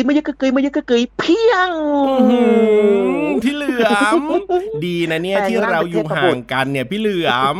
[0.00, 1.70] ยไม่ยึกกระเกยไม่ยึกกระเกยเพียง
[3.42, 3.88] พี่เหลือ
[4.20, 4.22] ม
[4.84, 7.58] ดีนะเนี่ยที่เราอยู่ห่างกันเนี่ยพี่เหลือม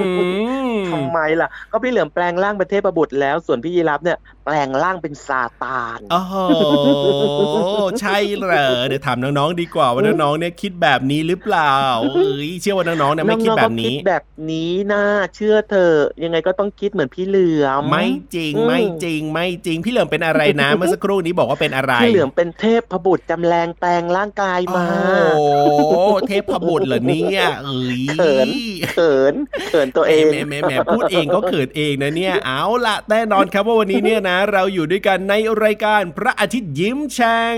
[0.00, 0.11] ทำ
[1.12, 6.34] ไมล่ะ ก็พี่เหลือมแปลงร่างเป็นเทพบุตรแล้ว ส่วนพี่ยีรับเนี่ยแปลงร่างเป็นซาตานโอ้โห
[8.00, 11.76] ใช่เหรอเดี๋ยวถามน้องๆดีกว่าว่าน้องๆเนี่ยคิดแบบนี้หรือเปล่า
[12.14, 15.02] เอ้ยเชื่อว่าน้องๆเนี่ยไม่คิดแบบนี้แบบนี้นะ
[15.34, 15.92] เชื่อเธอ
[16.24, 24.86] ยังไงก็ต้องคิดเหมือนพี่เหลือมไม่จริงไม่จริงไม่จริง พี่เหลือมเป็นอะไรนะ เมื่อสักครู่นี้บอกว่าเป็นอะไรพี่เหลือมเป็นเทพบุตรจำแรงแปลงร่างกายมา
[25.34, 25.44] โอ้
[26.28, 28.48] เทพบุตรเหรอเนี่ยเอ้ยเขิน
[28.92, 29.34] เขิน
[29.68, 37.56] เขินตัวเองแหมแหมแหมพูดเองก็เขินเองนะเนี่ย เอาละแน่นอนครับว่าวันนี้เนี่ยนะ เราอยู่ด้วยกันในรายการพระอาทิตย์ยิ้มแฉ่ง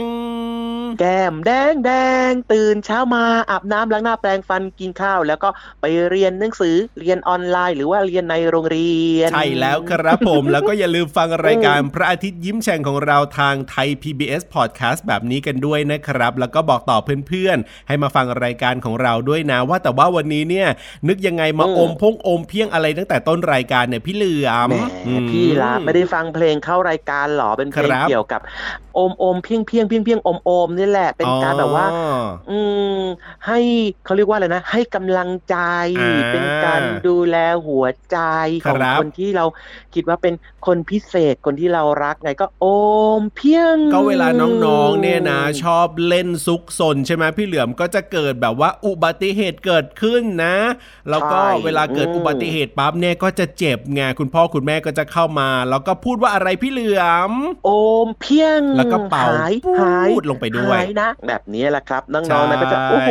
[1.01, 1.91] แก้มแดงแด
[2.31, 5.49] งตื่นเช้ามาอาบน้ำล้างหน้าแปรงฟันกินข้าว แล้วก็
[5.81, 20.69] ไปเรียนหนังสือเรียนออนไลน์ หรือว่าเรียนในโรงเรียน ใช่แล้วครับผมแล้วก็อย่าลืมฟังรายการพระอาทิตย์ยิ้มแฉ่งของเราทางไทย PBS Podcast แบบนี้กันด้วยนะครับ แล้วก็บอกต่อเพื่อนๆ ให้มาฟังรายการของเราด้วยนะว่าแต่ว่าวันนี้เนี่ย
[21.09, 24.71] นึกยังไงมาอมพงอมเพียงอะไรตั้งแต่ต้นรายการเนี่ยพี่เหลือม
[25.31, 28.41] พี่ลาไม่ได้ฟังเพลงเข้ารายการหรอเป็นเพลงเกี่ยวกับ
[28.95, 31.87] โอมโอมเพียงเพียงเพียงเพียงโอมโอมนี่แหละ เป็นการแบบว่า
[32.51, 32.59] อื
[32.99, 33.01] ม
[33.47, 33.59] ให้
[34.05, 35.57] เขาเรียกว่าอะไรนะ ให้กำลังใจ
[36.33, 37.37] เป็นการดูแล
[37.67, 38.19] หัวใจ
[38.65, 39.45] ของคนที่เรา
[39.95, 40.35] คิดว่าเป็น
[40.67, 42.67] คนพิเศษคนที่เรารักไงก็โอ
[43.21, 44.29] มเพียง ก็เวลา
[44.65, 50.57] น้องๆเนี่ยนะ ชอบเล่นซุกซนใช่ไหมพี่เหลือมก็จะเกิดแบบว่าอุบัติเหตุเกิดขึ้นนะ
[51.11, 57.33] แล้วก็เวลาเกิดอุบัติเหตุปั๊บเนี่ยก็จะเจ็บไงคุณพ่อคุณแม่ก็จะเข้ามา แล้วก็พูดว่าอะไรพี่เหลือม
[57.65, 57.71] โอ
[58.07, 63.11] มเพียงแล้วก็เป่าหายหายลงไปด้วยนะ แบบนี้แหละครับน้องๆนะก็จะโอ้โห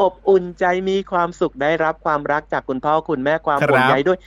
[0.00, 4.18] อบอุ่นใจมีความสุขได้รับความรักจากคุณพ่อคุณแม่ความห่วงใยด้วย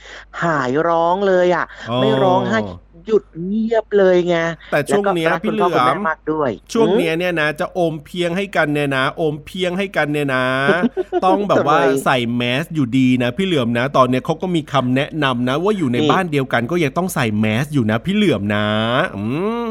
[0.43, 1.65] หายร้องเลยอะ
[2.01, 2.59] ไม่ร้องให้
[3.05, 4.35] หยุดเงียบเลยไง
[4.71, 10.45] แต่ช่วงเนี้ยแล้ก็รักพี่คุณเหพ่ลืคุณอแม่มมากด้วย ช่วงอืมเนี้ยเนี่ยนะ จะอมเพียงให้กันเนี่ยนะอมเพียงให้กันเนี่ยนะ
[11.25, 18.67] ต้องแบบว่าทำไมใส่แมสอยู่ดีนะ พี่เหลือมนะ ตอนเนี้ยเขาก็มีคำแนะนำนะ ว่าอยู่ในนี่บ้านเดียวกันก็ยังต้องใส่แมสอยู่นะ พี่เหลือมนะ
[19.17, 19.23] อื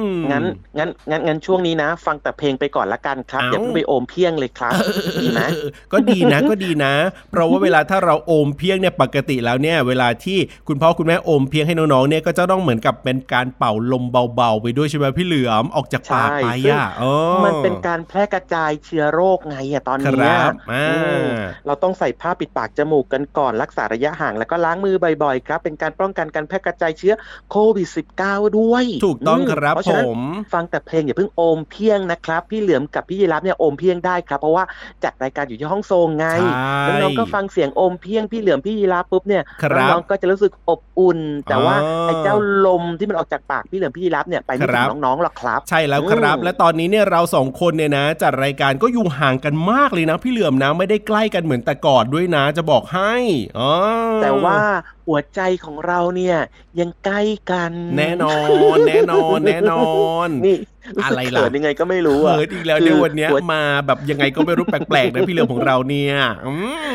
[0.05, 0.45] มงั้น
[0.79, 4.73] งั้นงั้นงั้นช่วงนี้นะ ฟังแต่เพลงไปก่อนละกันครับเอ้าอย่าเพิ่งไปโอมเพียงเลยครับ
[5.23, 6.93] ดีไหมเออก็ดีนะก็ดีนะ
[7.31, 10.39] เพราะว่าเวลาถ้าเราโอมเพียงเนี่ยปกติแล้วเนี่ย เวลาที่
[10.69, 14.05] คุณพ่อคุณแม่โอมเพียงให้น้องๆเนี่ยก็จะต้องเหมือนกับเป็นการเป่าลม
[14.37, 17.13] เบาๆ ไปด้วยใช่ไหมพี่เหลือมออกจากปากไปซึ่งอะอ๋อ
[17.45, 21.27] มันเป็นการแพร่กระจายเชื้อโรคไงอะตอนคเนี้ยรับอ่าอืม
[21.67, 27.15] เราต้องใส่ผ้าปิดปากจมูกกันก่อนรักษาระยะห่างแล้วก็ล้างมือบ่อยๆครับ เป็นการป้องกันการแพร่กระจายเชื้อ
[27.51, 27.89] โควิด
[28.23, 30.21] -19 ด้วย ถูกต้องมครับเพราะผฉะนั้นม
[30.53, 34.65] ฟังแต่เพลงอย่าเพิ่งโอมเพียงนะครับ พี่เหลือมกับพี่ยีรับเนี่ยโอมเพียงได้ครับ เพราะว่า
[35.05, 41.19] จัดรายการอยู่ที่ห้องทรงไงใช่น้องๆก็ฟังเสียงโอมเพียงพี่เหลือมพี่ยีรับปุ๊บเนี่ยครับน้องๆก็จะรู้สึกอบอุ่น
[41.49, 42.37] แต่ว่าอ๋อไอ้เจ้า
[42.67, 53.15] ลมที่มันออกจากปากพี่เหลือมพี่ยีรับเนี่ยไปไม่คถึรังบน้องๆหรอกครับ ใช่แล้วครับอืมและตอนนี้เนี่ยเราสองคนเนี่ยนะจัดรายการก็อยู่ห่างกันมากเลยนะ พี่เหลือมนะไม่ได้ใกล้กันเหมือนแต่ก่อนด้วยนะจะบอกให้
[53.59, 53.73] อ๋อ
[54.23, 54.59] แต่ว่า
[55.07, 56.37] หัวใจของเราเนี่ย
[56.81, 58.37] ยังใกล้กัน แน่นอ
[58.75, 59.85] น แน่นอนแน่นอ
[60.27, 60.72] นนี่รู้
[61.03, 66.15] อะสึกไรล่ะเขินยังไงก็ไม่รู้อะเขินอีกแล้วคือเนี่ยวันเนี้ยหัวมาแบบยังไงก็ไม่รู้แปลกๆนะพี่เหลือมของเราเนี่ย
[66.47, 66.53] อื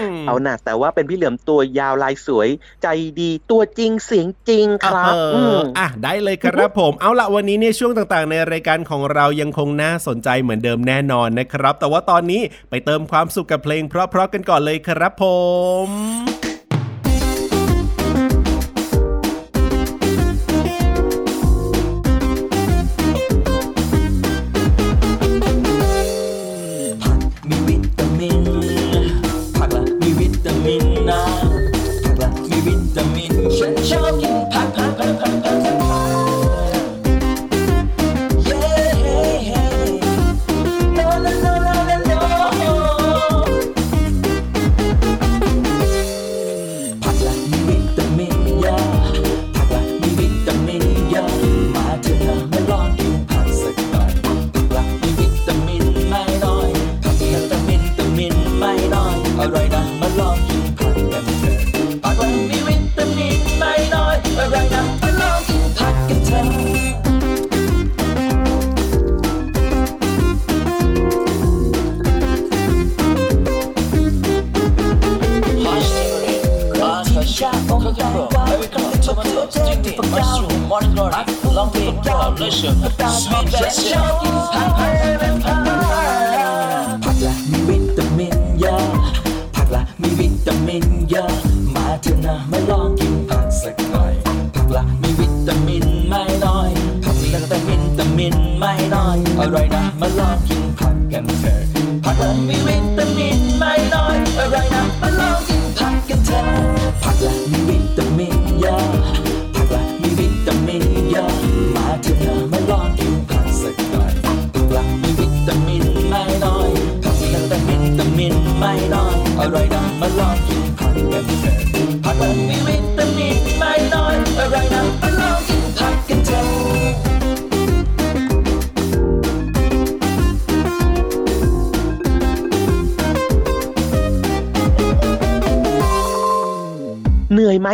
[0.09, 2.49] มเอาหนะแต่ว่าเป็นพี่เหลือมตัวยาวลายสวย
[2.83, 2.87] ใจ
[3.21, 15.23] ดีตัวจริงเสียงจริงครับเออมอะได้เลยครับผมเอาละวันนี้เนี่ยช่วงต่างๆ ในรายการของเรายังคงน่าสนใจเหมือนเดิมแน่นอนนะครับ แต่ว่าตอนนี้ไปเติมความสุขกับเพลงเพราะๆกันก่อนเลยครับผ
[15.87, 16.56] ม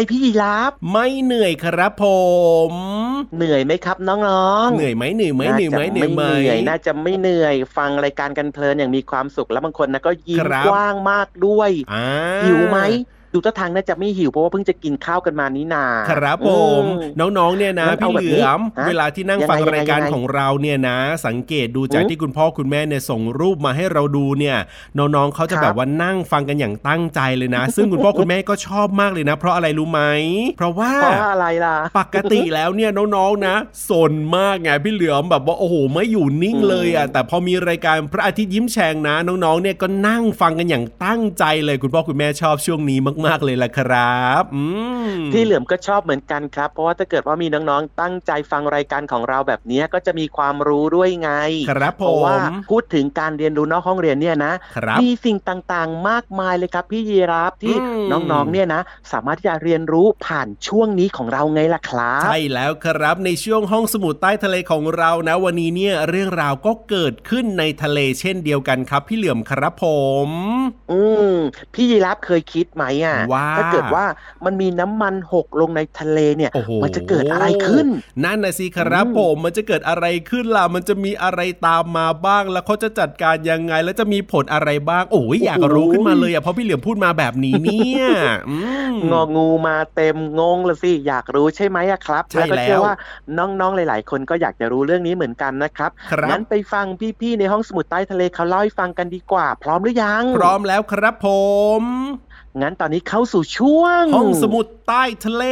[0.09, 2.05] พี่ยีรับไม่เหนื่อยครับผ
[2.69, 2.71] ม
[3.37, 12.07] เหนื่อยไหมครับน้องๆเหนื่อยไหมเหนื่อยไหมเหนื่อยไหมาจะเหนื่อยไหมเหนื่อยน่าจะไม่เหนื่อยฟังรายการกันเพลินอย่างมีความสุขแล้วบางคนนะก็ยิ้มครับกว้างมากด้วยอ่า
[12.45, 12.79] หิวไหม
[13.33, 16.49] ดูท่าทางน่าจะไม่หิวเพราะว่าเพิ่งจะกินข้าวกันมานี้นาครับผ
[16.81, 24.57] มอืน้องๆเนี่ยนะงั้นเอาพี่แบบเหลือมนี้ฮะเวลาที่นั่งยังไงฟังรายการยังไงของเราเนี่ยนะ สังเกตดูจากอืมที่คุณพ่อคุณแม่เนี่ยส่งรูปมาให้เราดูเนี่ย
[24.97, 30.01] น้องๆเขาจะครับแบบว่านั่งฟังกันอย่างตั้งใจเลยนะ ซึ่งคุณพ่อคุณแม่ก็ชอบมากเลยนะ เพราะอะไรรู้ไหม
[30.57, 33.55] เพราะว่าเพราะว่าอะไรล่ะปกติแล้วเนี่ยน้องๆนะ
[33.89, 44.63] สนมากไงพี่เหลือมแบบว่าโอ้โหไม่อยู่นิ่งเลยอะแต่พอมีรายการพระอาทิตย์ยิ้มแฉ่งนะ น้องๆเนี่ยก็นั่งฟังกันอย่างตั้งใจเลยคุณพ่อคุณแม่ชอบช่วงนี้มากๆ เลยล่ะครับอื
[45.07, 51.31] มพี่เหลือมก็ชอบเหมือนกันครับ เพราะว่าถ้าเกิดว่ามีน้องๆ ตั้งใจฟังรายการของเราแบบนี้ก็จะมีความรู้ด้วยไง
[51.69, 69.85] ครับเพราะผว่ามพูดถึงการเรียนรู้นอกห้องเรียนเนี่ยนะครับมีสิ่งต่างๆ มากมายเลยครับพี่ยีรับที่อืมน้องๆ เนี่ยนะ สามารถที่จะเรียนรู้ผ่านช่วงนี้ของเราไงล่ะครับ ใช่แล้วครับในช่วงห้องสมุดใต้ทะเลของเรานะ วันนี้เนี่ยเรื่องราวก็เกิดขึ้นในทะเลเช่นเดียวกันครับ พี่เหลือมครับผ
[70.27, 70.29] ม
[70.91, 71.01] อื
[71.35, 71.37] ม
[71.73, 73.12] พี่ยีรับเคยคิดไหมอะว่า
[73.57, 74.05] ถ้าเกิดว่า
[74.45, 77.87] มันมีน้ำมันหกลงในทะเลเนี่ยโอ้โหมันจะเกิดอะไรขึ้น
[78.23, 88.05] นั่นนะสิครับอืมผมมันจะเกิดอะไรขึ้นล่ะ มันจะมีอะไรตามมาบ้าง แล้วเขาจะจัดการยังไง แล้วจะมีผลอะไรบ้าง โอ้ยอยากรู้ขึ้นมาเลยอะเพราะพี่เหลือมพูดมาแบบนี้เนี่ย
[88.49, 88.55] อื
[88.91, 92.95] มงองูมาเต็มงงละสิ อยากรู้ใช่ไหมอะครับใช่ก็เชื่อแล้วว่า
[93.37, 96.85] น้องๆหลาย ๆ คนก็อยากจะรู้เรื่องนี้เหมือนกันนะครับครับงั้นไปฟัง
[97.21, 101.27] พี่ๆในห้องสมุดใต้ทะเลเขาเล่าให้ฟังกันดีกว่า พร้อมหรือยัง พร้อมแล้วครับผ
[101.81, 101.83] ม
[102.61, 105.43] งั้นตอนนี้เข้าสู่ช่วง ห้องสมุดใต้ทะเล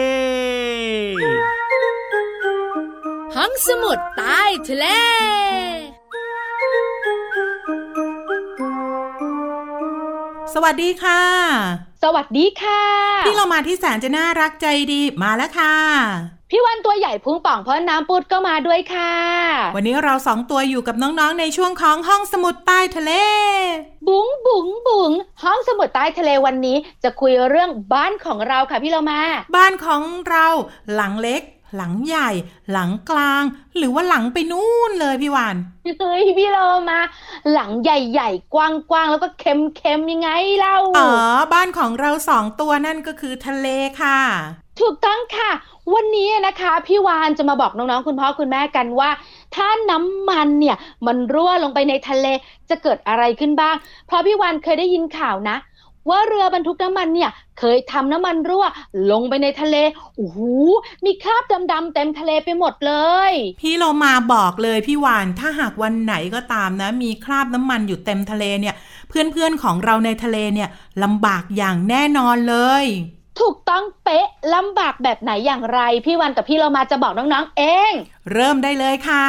[3.35, 4.85] ห้องสมุดใต้ทะเล
[10.53, 12.83] สวัสดีค่ะ สวัสดีค่ะ
[13.25, 15.75] พี่เรามาที่แสนจะน่ารักใจดีมาแล้วค่ะ
[16.49, 19.13] พี่วันตัวใหญ่พุงป่องเพราะน้ำปุดก็มาด้วยค่ะ
[19.75, 23.11] วันนี้เราสองตัวอยู่กับน้องๆในช่วงของห้องสมุดใต้ทะเล
[24.07, 25.11] บุ๋งบุ๋งบุ๋ง
[25.43, 29.21] ห้องสมุดใต้ทะเลวันนี้ จะคุยเรื่องบ้านของเราค่ะพี่เรามา
[29.55, 30.45] บ้านของเรา
[30.93, 31.41] หลังเล็ก
[31.75, 32.29] หลังใหญ่
[32.71, 33.43] หลังกลาง
[33.77, 35.55] หรือว่าหลังไปนู่นเลยพี่วาน
[35.99, 36.99] เฮ้ยพี่เรามา
[37.53, 41.11] หลังใหญ่ๆ กว้างๆ แล้วก็เค็มๆ ยังไงเล่าอ๋อ
[41.53, 43.67] บ้านของเราสองตัวนั่นก็คือทะเล
[44.01, 44.19] ค่ะ
[44.79, 45.51] ถูกต้องค่ะ
[45.93, 49.09] วันนี้นะคะ พี่วานจะมาบอกน้องๆ คุณพ่อคุณแม่กันว่า
[49.55, 52.27] ถ้าน้ำมันเนี่ย มันรั่วลงไปในทะเล
[52.69, 53.75] จะเกิดอะไรขึ้นบ้าง
[54.07, 55.57] เพราะพี่วานเคยได้ยินข่าวนะ
[56.09, 58.65] ว่าเรือบรรทุกน้ำมันเนี่ยเคยทำน้ำมันรั่ว
[59.11, 59.75] ลงไปในทะเล
[60.15, 60.39] โอ้โห
[61.05, 62.93] มีคราบดำๆเต็มทะเลไปหมดเล
[63.29, 63.31] ย
[63.61, 68.75] พี่เรามาบอกเลยพี่วานถ้าหากวันไหนก็ตามนะ มีคราบน้ำมันอยู่เต็มทะเลเนี่ย
[69.09, 70.69] เพื่อนๆของเราในทะเลเนี่ย
[71.03, 72.85] ลำบากอย่างแน่นอนเลย
[73.39, 77.91] ถูกต้องเป๊ะลำบากแบบไหนอย่างไร พี่วันกับพี่เรามาจะบอกน้องๆ เอง
[78.33, 79.25] เริ่มได้เลยค่ะ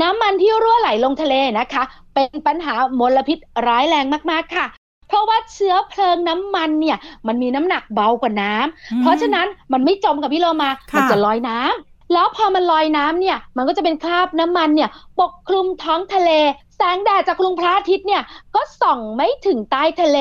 [0.00, 1.82] น้ำมันที่รั่วไหลลงทะเลนะคะ
[2.14, 4.66] เป็นปัญหามลพิษร้ายแรงมากๆค่ะ
[5.12, 14.90] เพราะว่าเชื้อเพลิงน้ำมันเนี่ย มันมีน้ำหนักเบากว่าน้ำอืมเพราะฉะนั้นมันไม่จมกับพี่โลมาค่ะมันจะลอยน้ำแล้วพอมันลอยน้ำเนี่ย มันก็จะเป็นคราบน้ำมันเนี่ย
[15.20, 16.30] ปกคลุมท้องทะเล
[16.76, 18.22] แสงแดดจากลุงพระอาทิตย์เนี่ย
[18.54, 20.18] ก็ส่องไม่ถึงใต้ทะเล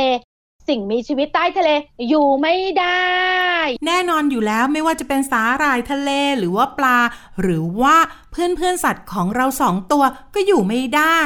[0.67, 1.69] สิ่งมีชีวิตใต้ทะเล
[2.07, 3.09] อยู่ไม่ได้
[3.87, 6.99] แน่นอนอยู่แล้วไม่ว่าจะเป็นสาหร่ายทะเลหรือว่าปลา
[7.41, 7.95] หรือว่า
[8.31, 11.21] เพื่อนเพื่อนๆสัตว์ของเราสองตัวก็อยู่ไม่ได้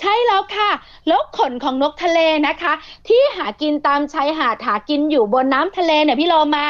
[0.00, 0.70] ใช่แล้วค่ะ
[1.08, 2.72] แล้วขนของนกทะเลนะคะ
[3.08, 6.64] ที่หากินตามชายหาดหากินอยู่บนน้ำทะเลเนี่ยพี่โลมา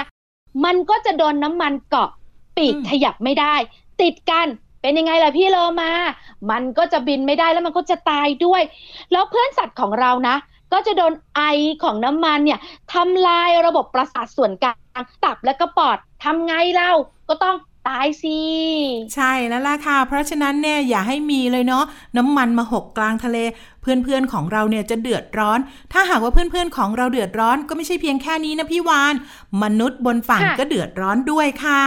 [0.64, 2.10] มันก็จะโดนน้ำมันเกาะ
[2.56, 3.54] ปีกขยับไม่ได้
[4.00, 4.46] ติดกัน
[4.82, 5.90] เป็นยังไงล่ะพี่โลมา
[6.50, 8.62] มันก็จะบินไม่ได้แล้วมันก็จะตายด้วย
[9.12, 10.36] แล้วเพื่อนสัตว์ของเรานะ
[10.72, 11.42] ก็จะโดนไอ
[11.82, 12.60] ของน้ำมันเนี่ย
[12.92, 14.72] ทำลายระบบประสาทส่วนกลา
[15.02, 16.92] งตับและก็ปอดทำไงเล่า
[17.28, 17.56] ก็ต้อง
[17.88, 18.38] ตายสิ
[19.14, 21.84] ใช่แล้วล่ะค่ะ เพราะฉะนั้นเนี่ยอย่าให้มีเลยเนาะ
[22.16, 23.38] น้ำมันมาหกกลางทะเล
[23.82, 25.58] เพื่อนๆของเราเนี่ยจะเดือดร้อน
[25.92, 29.14] ถ้าหากว่าเพื่อนๆของเราเดือดร้อนก็ไม่ใช่เพียงแค่นี้นะพี่วาน
[29.62, 31.82] มนุษย์บนฝั่งค่ะก็เดือดร้อนด้วยค่ะ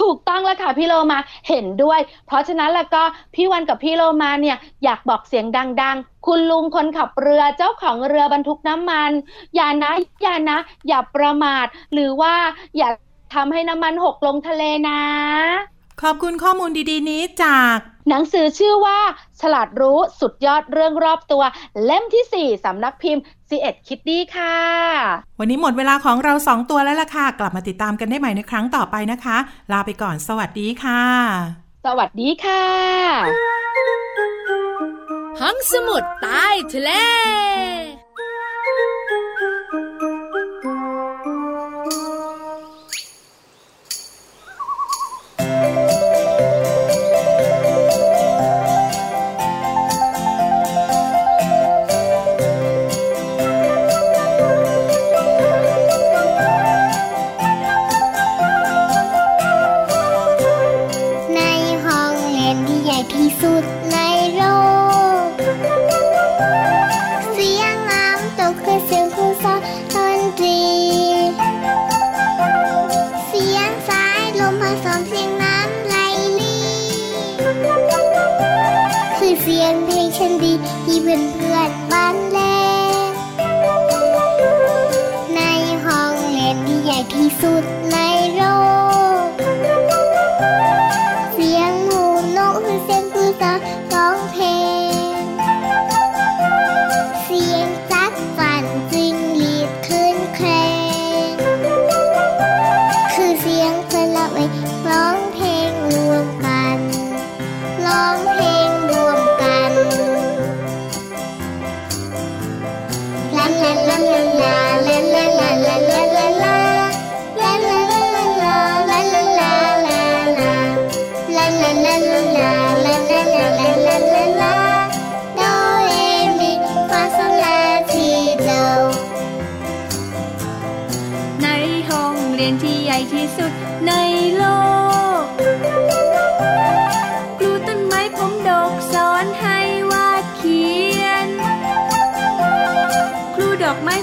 [0.00, 1.18] ถูกต้องแล้วค่ะพี่โลมา
[1.48, 3.02] เห็นด้วย เพราะฉะนั้นแล้วก็
[3.34, 5.46] พี่วันกับพี่โลมาเนี่ยอยากบอกเสียง
[5.82, 9.10] ดังๆคุณลุงคนขับเรือเจ้าของเรือบรรทุกน้ำมัน
[9.56, 10.58] อย่านะอย่านะ
[10.88, 12.34] อย่าประมาท หรือว่า
[12.76, 12.90] อย่า
[13.34, 15.02] ทำให้น้ำมันหกลงทะเลนะ
[16.02, 17.76] ขอบคุณข้อมูลดีๆนี้จาก
[18.08, 19.00] หนังสือชื่อว่า
[19.40, 21.42] ฉลาดรู้สุดยอดเรื่องรอบตัว
[21.84, 24.58] เล่มที่ 4สำนักพิมพ์ c ีเอ็ดคิดดีค่ะ
[25.38, 29.36] วันนี้หมดเวลาของเราสองตัวแล้วล่ะค่ะ กลับมาติดตามกันได้ใหม่ในครั้งต่อไปนะคะ
[29.72, 31.02] ลาไปก่อนสวัสดีค่ะ
[31.86, 32.64] สวัสดีค่ะ
[35.40, 36.90] ห้องสมุดใต้ทะเล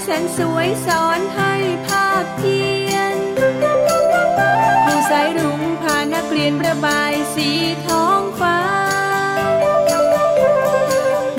[0.08, 1.54] สนสวยสอนให้
[1.86, 2.60] ภาพเพี
[2.90, 3.16] ยน
[4.86, 7.50] ผู้สายรุ้งพานักเรียนประบายสี
[7.86, 8.58] ท้องฟ้า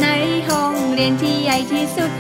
[0.02, 0.08] ใน
[0.50, 2.12] ห้องเรียนที่ใหญ่ที่สุด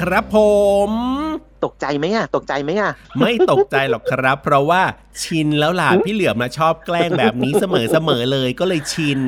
[0.00, 0.38] ครับผ
[0.88, 1.13] ม
[1.64, 4.82] ตกใจไหมอะตกใจไหมอะไม่ตกใจหรอกครับ เพราะว่า
[5.22, 9.20] ชินแล้วล่ะพี่เหลือมาชอบแกล้งแบบนี้เสมอเสมอๆเลยก็เลยชิน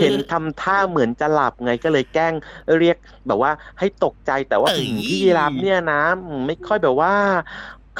[0.00, 2.34] เห็นทำท่าเหมือนจะหลับไงก็เลยแกล้ง
[2.78, 7.12] เรียกแบบว่าให้ตกใจแต่ว่าเอ้ยพี่ยีรับเนี่ยนะอืมไม่ค่อยแบบว่า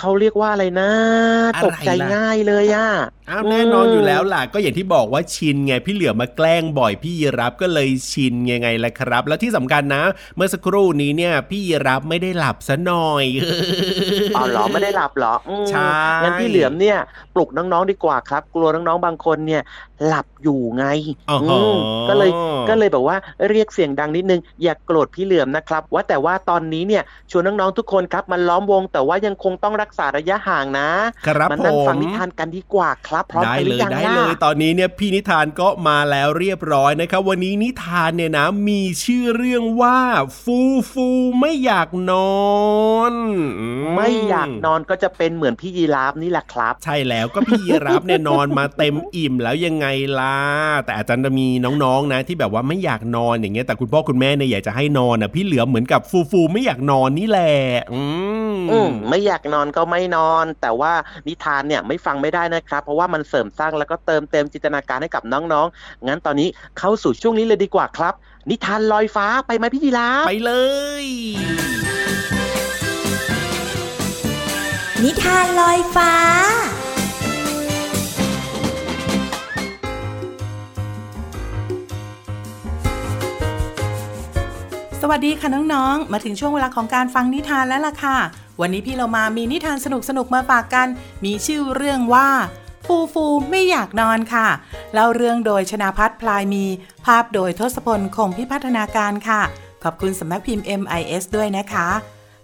[0.00, 0.90] เขาเรียกว่าอะไรนะ
[1.54, 2.88] อะไรล่ะตกใจง่ายเลยอะ
[3.30, 10.02] อ้าวแน่นอนอยู่แล้วล่ะ ก็อย่างที่บอกว่าชินไงพี่เหลือมาแกล้งบ่อยพี่ยีรับก็เลยชินยังไงล่ะครับ แล้วที่สำคัญนะ
[10.36, 13.24] เมื่อสักครู่นี้เนี่ย พี่ยีรับไม่ได้หลับซะหน่อย
[14.36, 15.90] อ๋อเหรอไม่ได้หลับเหรออืมใช่
[16.22, 16.98] งั้นพี่เหลือมเนี่ย
[17.34, 19.62] ปลุกน้องๆดีกว่าครับ กลัวน้องๆบางคนเนี่ย
[20.06, 20.84] หลับอยู่ไง
[21.30, 21.76] อ๋ออืม
[22.08, 22.30] ก็เลย
[22.68, 23.16] ก็เลยแบบว่า
[23.48, 30.88] เรียกเสียงดังนิดนึง อย่ากโกรธพี่เหลือมนะครับ ว่าแต่ว่าตอนนี้เนี่ยชวนน้องๆทุกคนครับมันล้อมวง แต่ว่ายังคงต้องรักษาระยะห่างนะ
[31.26, 39.98] ครับมานั่งผมฟังนิทานกันดีกว่าครับพร้อมได้กันหเลรืยอยังได้ล่ะเลยตอนนี้เนี่ยพี่นิทานก็มาแล้วเรียบร้อยนะครับ วันนี้นิทานเนี่ยนะมีชื่อเรื่องว่า
[40.42, 40.58] ฟู
[40.92, 41.08] ฟู
[41.40, 42.40] ไม่อยากนอ
[43.12, 43.14] น
[43.60, 49.86] อืไม่อยากนอนก็จะเป็นเหมือนพี่ยีราฟนี่แหละครับ ใช่แล้วก็พี่ยีรับเนี่ยนอนมาเต็มอิ่มแล้วยังไง
[50.18, 50.38] ล่ะ
[50.84, 51.46] แต่อาจจะมี
[51.84, 57.54] น้องๆนะที่แบบว่าไม่อยากนอนอย่างเงี้ยแต่คุณพ่อคุณแม่เนี่ยอยากจะให้นอนอะพี่เหลือมเหมือนกับฟูฟูไม่อยากนอนนี่แหละ
[57.94, 58.02] อื
[58.52, 60.92] มอืมไม่อยากนอนก็ไม่นอน แต่ว่า
[61.26, 66.48] นิทานเนี่ยไม่ฟังไม่ได้นะครับ เพราะว่ามันเสริมสร้างแล้วก็เติมเต็มจินตนาการให้กับน้องๆงั้นตอนนี้
[66.78, 68.14] เข้าสู่ช่วงนี้เลยดีกว่าครับ
[68.50, 70.52] นิทานลอยฟ้าไปไหมพี่ยีราฟไปเล
[71.02, 71.04] ย
[75.04, 76.12] นิทานลอยฟ้า
[85.02, 88.16] สวัสดีค่ะน้องๆ มาถึงช่วงเวลาของการฟังนิทานแล้วล่ะค่ะ
[88.60, 89.86] วันนี้พี่เรามามีนิทานส
[90.16, 90.88] นุกๆ มาฝากกัน
[91.24, 92.28] มีชื่อเรื่องว่า
[92.86, 94.48] ฟูฟูไม่อยากนอนค่ะ
[94.92, 96.64] เล่าเรื่องโดยชนาพัฒน์พลายมี
[97.06, 99.40] ภาพโดยทศพลคงพิพัฒนาการค่ะ
[99.82, 101.88] ขอบคุณสำนักพิมพ์ MIS ด้วยนะคะ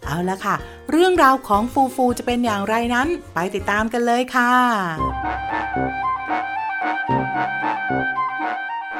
[0.07, 0.55] เอาละค่ะ
[0.91, 4.53] เรื่องราวของฟูฟูจะเป็นอย่างไรนั้น ไปติดตามกันเลยค่ะ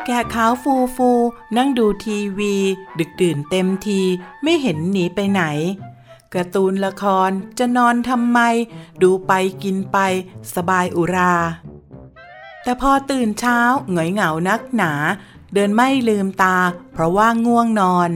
[0.09, 1.11] แกะขาวฟูฟู
[1.57, 2.55] นั่งดูทีวี
[2.99, 4.01] ดึกดื่นเต็มที
[4.43, 5.43] ไม่เห็นหนีไปไหน
[6.35, 8.39] การ์ตูนละครจะนอนทำไม
[9.03, 9.99] ดูไปกินไป
[10.55, 11.35] สบายอุรา
[12.63, 14.93] แต่พอตื่นเช้าเหงยเหงานักหนา
[15.55, 16.57] เดินไม่ลืมตา
[16.93, 18.11] เพราะว่าง่วงนอน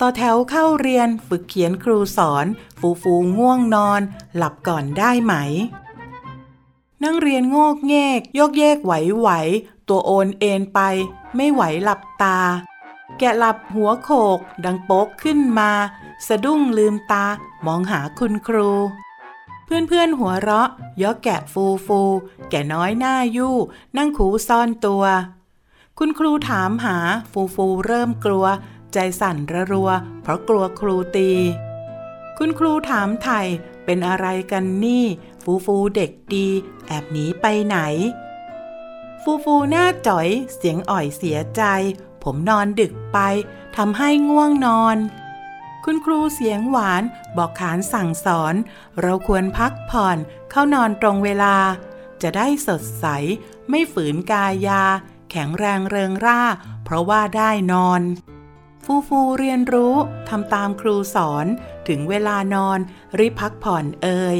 [0.00, 2.46] ต่อแถวเข้าเรียนฝึกเขียนครูสอน
[2.78, 4.00] ฟูฟูง่วงนอน
[4.36, 5.34] หลับก่อนได้ไหม
[7.02, 9.28] นั่งเรียนโงกเงกโยกเยกไหวไหว
[9.90, 10.80] ตัวโอนเอ็นไป
[11.36, 12.38] ไม่ไหวหลับตา
[13.18, 15.70] แกหลับหัวโขก ดังโป๊กขึ้นมา
[16.26, 17.24] สะดุ้งลืมตา
[17.66, 18.70] มองหาคุณครู
[19.64, 20.68] เพื่อนๆหัวเราะ
[21.02, 22.00] ยกแกะฟูฟู
[22.50, 23.54] แกะน้อยหน้ายู่
[23.96, 25.04] นั่งคูซ่อนตัว
[25.98, 26.96] คุณครูถามหา
[27.32, 28.46] ฟูฟูเริ่มกลัว
[28.92, 29.90] ใจสั่นระรัว
[30.22, 31.30] เพราะกลัวครูตี
[32.38, 33.40] คุณครูถามไถ่
[33.84, 35.04] เป็นอะไรกันนี่
[35.42, 36.48] ฟูฟูเด็กดี
[36.86, 37.78] แอบหนีไปไหน
[39.22, 41.62] ฟูฟูหน้าจ๋อย เสียงอ่อยเสียใจ
[42.24, 43.18] ผมนอนดึกไป
[43.76, 44.96] ทำให้ง่วงนอน
[45.84, 47.02] คุณครูเสียงหวาน
[47.36, 48.54] บอกขานสั่งสอน
[49.00, 50.18] เราควรพักผ่อน
[50.50, 51.56] เข้านอนตรงเวลา
[52.22, 53.06] จะได้สดใส
[53.70, 54.82] ไม่ฝืนกายา
[55.30, 56.42] แข็งแรงเริงร่า
[56.84, 58.02] เพราะว่าได้นอน
[58.84, 59.94] ฟูฟูเรียนรู้
[60.28, 61.46] ทำตามครูสอน
[61.88, 62.78] ถึงเวลานอน
[63.18, 64.38] รีบพักผ่อนเอ่ย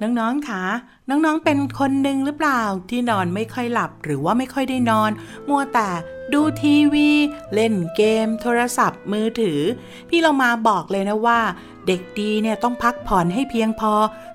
[0.00, 0.64] น้องๆคะ
[1.10, 5.10] น้องๆ เป็นคนหนึ่งหรือเปล่าที่นอนไม่ค่อยหลับหรือว่าไม่ค่อยได้นอน
[5.48, 5.88] มัวแต่
[6.32, 7.08] ดูทีวี
[7.54, 9.60] เล่นเกม โทรศัพท์มือถือ
[10.08, 11.40] พี่เรามาบอกเลยนะว่า
[11.86, 13.92] เด็กดีเนี่ยต้องพักผ่อนให้เพียงพอ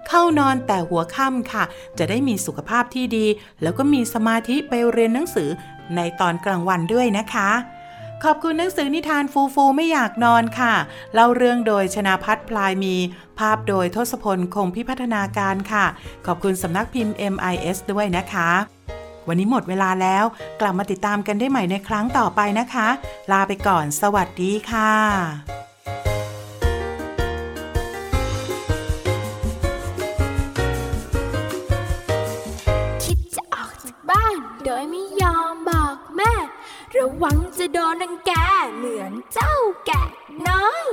[0.07, 1.63] เข้านอนแต่หัวค่ำค่ะ
[1.97, 3.25] จะได้มีสุขภาพที่ดี
[3.61, 5.49] แล้วก็มีสมาธิไปเรียนหนังสือ
[5.95, 7.49] ในตอนกลางวันด้วยนะคะ
[8.23, 10.73] ขอบคุณหนังสือนิทานฟูฟูไม่อยากนอนค่ะ
[11.13, 12.95] เล่าเรื่องโดยชนาพัฒน์พลายมี
[13.39, 15.86] ภาพโดยทศพลคงพิพัฒนาการค่ะ
[16.25, 18.49] ขอบคุณสำนักพิมพ์ MIS ด้วยนะคะ
[19.28, 20.23] วันนี้หมดเวลาแล้ว
[20.62, 22.88] กลับมาติดตามกันได้ใหม่ในครั้งต่อไปนะคะ
[23.32, 24.91] ลาไปก่อน สวัสดีค่ะ
[33.04, 35.14] คิดจะออกจากบ้านโดยไม่ยอมบอกแม่
[36.97, 38.31] ระวังจะโดนนังแก
[38.75, 39.55] เหมือนเจ้า
[39.86, 40.03] แกะ
[40.47, 40.86] น้อย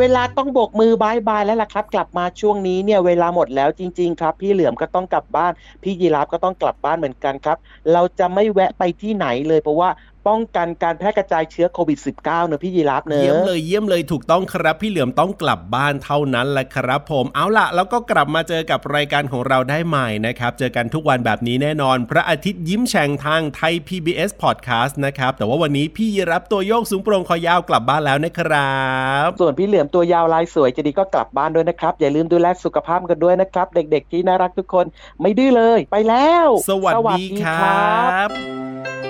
[0.00, 7.58] เวลาต้องโบกมือบายบายแล้วล่ะครับ กลับมาช่วงนี้เนี่ยเวลาหมดแล้วจริง ๆ ครับ พี่เหลือมก็ต้องกลับบ้าน พี่ยีราฟก็ต้องกลับบ้านเหมือนกันครับ
[7.92, 9.90] เราจะไม่แวะไปที่ไหนเลยเพราะว่า
[10.28, 28.80] ป้องกันการแพร่กระจายเชื้อโควิด -19 เนอะพี่ยีราฟเนอะเยี่ยมเลเยี่ยมเลยถูกต้องครับ พี่เหลือมต้องกลับบ้านเท่านั้นแหละครับผมเอาล่ะ แล้วก็กลับมาเจอกับรายการของเราได้ใหม่นะครับ เจอกันทุกวันแบบนี้แน่นอน พระอาทิตย์ยิ้มแฉ่งทางไทย PBS Podcast นะครับ แต่ว่าวันนี้พี่ยีราฟตัวโยกสูงโปร่งคอยาวกลับบ้านแล้วนะครั
[29.26, 34.86] บ ส่วนพี่เหลือมตัวยาวลายสวยจะดีก็กลับบ้านด้วยนะครับ อย่าลืมดูแลสุขภาพกันด้วยนะครับ เด็ก ๆ ที่น่ารักทุกคน
[35.20, 39.09] ไม่ดื้อเลย ไปแล้ว สวัสดีครับ